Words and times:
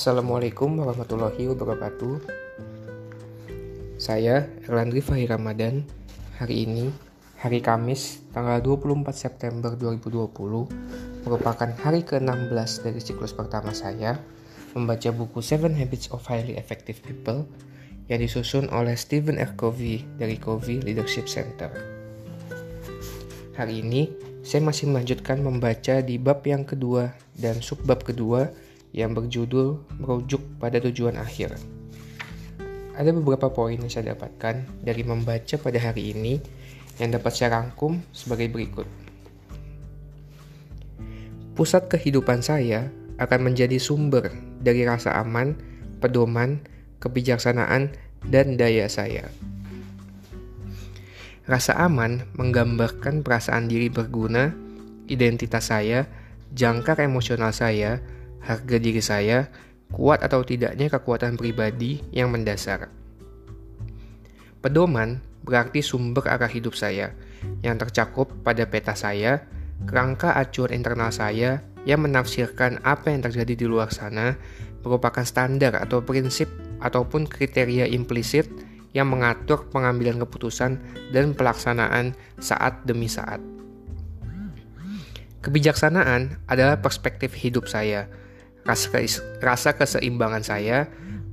Assalamualaikum 0.00 0.80
warahmatullahi 0.80 1.44
wabarakatuh. 1.52 2.24
Saya 4.00 4.48
Erlandri 4.64 5.04
Fahir 5.04 5.28
Ramadan. 5.28 5.84
Hari 6.40 6.64
ini, 6.64 6.88
hari 7.36 7.60
Kamis, 7.60 8.24
tanggal 8.32 8.64
24 8.64 9.12
September 9.12 9.76
2020 9.76 10.32
Merupakan 11.28 11.70
hari 11.84 12.00
ke-16 12.00 12.80
dari 12.80 12.96
siklus 12.96 13.36
pertama 13.36 13.76
saya 13.76 14.16
Membaca 14.72 15.12
buku 15.12 15.44
Seven 15.44 15.76
Habits 15.76 16.08
of 16.16 16.24
Highly 16.24 16.56
Effective 16.56 17.04
People 17.04 17.44
Yang 18.08 18.40
disusun 18.40 18.72
oleh 18.72 18.96
Stephen 18.96 19.36
R. 19.36 19.52
Covey 19.52 20.08
dari 20.16 20.40
Covey 20.40 20.80
Leadership 20.80 21.28
Center. 21.28 21.68
Hari 23.52 23.84
ini, 23.84 24.08
saya 24.40 24.64
masih 24.64 24.88
melanjutkan 24.88 25.44
membaca 25.44 26.00
di 26.00 26.16
bab 26.16 26.40
yang 26.48 26.64
kedua 26.64 27.12
dan 27.36 27.60
subbab 27.60 28.00
kedua 28.00 28.69
yang 28.90 29.14
berjudul 29.14 29.98
merujuk 30.02 30.42
pada 30.58 30.82
tujuan 30.82 31.18
akhir. 31.18 31.54
Ada 32.98 33.10
beberapa 33.14 33.48
poin 33.48 33.78
yang 33.78 33.88
saya 33.88 34.12
dapatkan 34.12 34.82
dari 34.82 35.06
membaca 35.06 35.56
pada 35.56 35.78
hari 35.78 36.12
ini 36.12 36.42
yang 37.00 37.16
dapat 37.16 37.32
saya 37.32 37.56
rangkum 37.56 38.02
sebagai 38.12 38.50
berikut. 38.52 38.84
Pusat 41.56 41.96
kehidupan 41.96 42.44
saya 42.44 42.92
akan 43.20 43.52
menjadi 43.52 43.76
sumber 43.80 44.32
dari 44.60 44.84
rasa 44.84 45.16
aman, 45.16 45.56
pedoman, 46.00 46.60
kebijaksanaan, 47.00 47.92
dan 48.28 48.60
daya 48.60 48.88
saya. 48.88 49.28
Rasa 51.48 51.74
aman 51.80 52.28
menggambarkan 52.36 53.24
perasaan 53.24 53.66
diri 53.66 53.88
berguna, 53.88 54.52
identitas 55.08 55.72
saya, 55.72 56.06
jangkar 56.52 57.00
emosional 57.00 57.50
saya, 57.50 57.98
harga 58.44 58.76
diri 58.80 59.02
saya, 59.04 59.48
kuat 59.90 60.22
atau 60.22 60.40
tidaknya 60.46 60.88
kekuatan 60.88 61.36
pribadi 61.36 62.00
yang 62.14 62.30
mendasar. 62.32 62.88
Pedoman 64.60 65.24
berarti 65.40 65.80
sumber 65.80 66.28
arah 66.28 66.50
hidup 66.50 66.76
saya 66.76 67.16
yang 67.64 67.80
tercakup 67.80 68.28
pada 68.44 68.68
peta 68.68 68.92
saya, 68.92 69.48
kerangka 69.88 70.36
acuan 70.36 70.76
internal 70.76 71.08
saya 71.08 71.64
yang 71.88 72.04
menafsirkan 72.04 72.76
apa 72.84 73.08
yang 73.08 73.24
terjadi 73.24 73.64
di 73.64 73.66
luar 73.66 73.88
sana 73.88 74.36
merupakan 74.84 75.24
standar 75.24 75.76
atau 75.80 76.04
prinsip 76.04 76.48
ataupun 76.80 77.28
kriteria 77.28 77.88
implisit 77.88 78.48
yang 78.92 79.08
mengatur 79.08 79.70
pengambilan 79.70 80.18
keputusan 80.20 80.80
dan 81.14 81.32
pelaksanaan 81.32 82.16
saat 82.42 82.84
demi 82.84 83.06
saat. 83.06 83.38
Kebijaksanaan 85.40 86.36
adalah 86.44 86.84
perspektif 86.84 87.32
hidup 87.32 87.64
saya 87.64 88.12
rasa 88.64 89.70
keseimbangan 89.74 90.44
saya, 90.44 90.88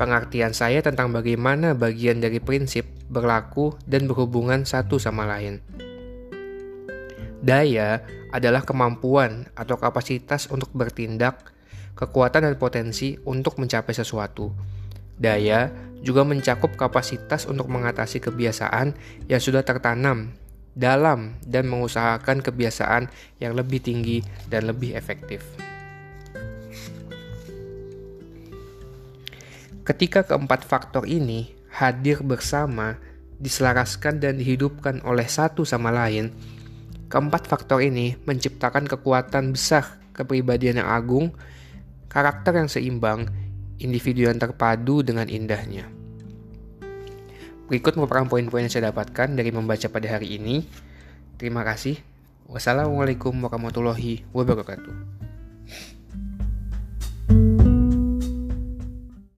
pengertian 0.00 0.56
saya 0.56 0.80
tentang 0.80 1.12
bagaimana 1.12 1.76
bagian 1.76 2.24
dari 2.24 2.40
prinsip 2.40 2.88
berlaku 3.10 3.76
dan 3.84 4.08
berhubungan 4.08 4.64
satu 4.64 4.96
sama 4.96 5.28
lain. 5.28 5.60
Daya 7.40 8.04
adalah 8.30 8.62
kemampuan 8.62 9.48
atau 9.56 9.80
kapasitas 9.80 10.46
untuk 10.52 10.70
bertindak, 10.76 11.52
kekuatan 11.96 12.46
dan 12.46 12.56
potensi 12.56 13.16
untuk 13.24 13.56
mencapai 13.56 13.92
sesuatu. 13.96 14.52
Daya 15.20 15.68
juga 16.00 16.24
mencakup 16.24 16.76
kapasitas 16.80 17.44
untuk 17.44 17.68
mengatasi 17.68 18.24
kebiasaan 18.24 18.96
yang 19.28 19.40
sudah 19.40 19.60
tertanam 19.60 20.32
dalam 20.72 21.36
dan 21.44 21.68
mengusahakan 21.68 22.40
kebiasaan 22.40 23.12
yang 23.42 23.52
lebih 23.52 23.84
tinggi 23.84 24.24
dan 24.48 24.64
lebih 24.64 24.96
efektif. 24.96 25.69
Ketika 29.90 30.22
keempat 30.22 30.62
faktor 30.62 31.02
ini 31.02 31.50
hadir 31.66 32.22
bersama, 32.22 32.94
diselaraskan 33.42 34.22
dan 34.22 34.38
dihidupkan 34.38 35.02
oleh 35.02 35.26
satu 35.26 35.66
sama 35.66 35.90
lain, 35.90 36.30
keempat 37.10 37.50
faktor 37.50 37.82
ini 37.82 38.14
menciptakan 38.22 38.86
kekuatan 38.86 39.50
besar 39.50 39.98
kepribadian 40.14 40.78
yang 40.78 40.86
agung, 40.94 41.34
karakter 42.06 42.62
yang 42.62 42.70
seimbang, 42.70 43.34
individu 43.82 44.30
yang 44.30 44.38
terpadu 44.38 45.02
dengan 45.02 45.26
indahnya. 45.26 45.90
Berikut 47.66 47.98
merupakan 47.98 48.30
poin-poin 48.30 48.62
yang 48.62 48.70
saya 48.70 48.94
dapatkan 48.94 49.34
dari 49.34 49.50
membaca 49.50 49.90
pada 49.90 50.06
hari 50.06 50.38
ini. 50.38 50.70
Terima 51.34 51.66
kasih. 51.66 51.98
Wassalamualaikum 52.46 53.34
warahmatullahi 53.42 54.22
wabarakatuh. 54.30 54.94